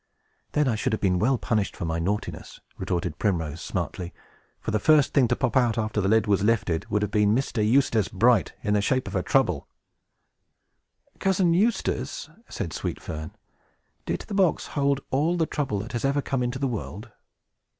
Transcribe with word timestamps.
"Then 0.53 0.67
I 0.67 0.73
should 0.73 0.93
have 0.93 0.99
been 0.99 1.19
well 1.19 1.37
punished 1.37 1.77
for 1.77 1.85
my 1.85 1.99
naughtiness," 1.99 2.59
retorted 2.75 3.19
Primrose, 3.19 3.61
smartly; 3.61 4.15
"for 4.59 4.71
the 4.71 4.79
first 4.79 5.13
thing 5.13 5.27
to 5.27 5.35
pop 5.35 5.55
out, 5.55 5.77
after 5.77 6.01
the 6.01 6.07
lid 6.07 6.25
was 6.25 6.41
lifted, 6.41 6.89
would 6.89 7.03
have 7.03 7.11
been 7.11 7.35
Mr. 7.35 7.63
Eustace 7.63 8.07
Bright, 8.07 8.53
in 8.63 8.73
the 8.73 8.81
shape 8.81 9.07
of 9.07 9.15
a 9.15 9.21
Trouble." 9.21 9.67
"Cousin 11.19 11.53
Eustace," 11.53 12.31
said 12.49 12.73
Sweet 12.73 12.99
Fern, 12.99 13.35
"did 14.07 14.21
the 14.21 14.33
box 14.33 14.65
hold 14.73 15.01
all 15.11 15.37
the 15.37 15.45
trouble 15.45 15.77
that 15.81 15.91
has 15.91 16.03
ever 16.03 16.23
come 16.23 16.41
into 16.41 16.57
the 16.57 16.67
world?" 16.67 17.11